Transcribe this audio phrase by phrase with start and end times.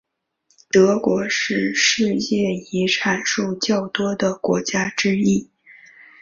[0.71, 5.51] 德国是世界遗产数较多的国家之一。